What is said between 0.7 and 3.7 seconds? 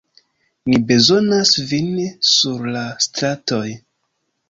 Ni bezonas vin sur la stratoj.